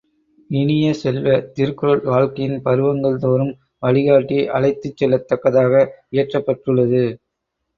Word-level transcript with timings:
இனிய 0.49 0.93
செல்வ, 0.93 1.27
திருக்குறள் 1.51 2.01
வாழ்க்கையின் 2.05 2.57
பருவங்கள் 2.61 3.19
தோறும் 3.19 3.53
வழிகாட்டி 3.83 4.39
அழைத்துச் 4.51 4.97
செல்லத் 4.97 5.27
தக்கதாக 5.27 5.85
இயற்றப் 6.11 6.47
பெற்றுள்ளது. 6.49 7.05